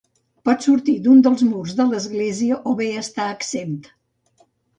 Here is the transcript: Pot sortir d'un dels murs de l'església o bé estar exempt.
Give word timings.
Pot 0.47 0.63
sortir 0.67 0.95
d'un 1.07 1.19
dels 1.27 1.43
murs 1.49 1.75
de 1.81 1.85
l'església 1.91 2.59
o 2.73 2.75
bé 2.81 2.89
estar 3.03 3.29
exempt. 3.37 3.89